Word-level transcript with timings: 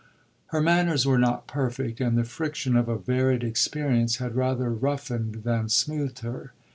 Her 0.47 0.61
manners 0.61 1.05
were 1.05 1.19
not 1.19 1.45
perfect, 1.45 2.01
and 2.01 2.17
the 2.17 2.23
friction 2.23 2.75
of 2.75 2.89
a 2.89 2.97
varied 2.97 3.43
experience 3.43 4.15
had 4.15 4.35
rather 4.35 4.71
roughened 4.73 5.43
than 5.43 5.69
smoothed 5.69 6.21
her. 6.21 6.53